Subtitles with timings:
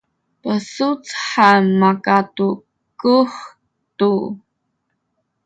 [0.43, 3.33] besuc han makatukuh
[3.97, 4.11] tu